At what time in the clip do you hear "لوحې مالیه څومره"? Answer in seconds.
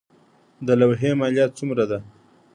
0.79-1.83